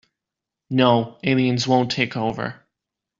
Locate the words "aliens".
1.23-1.67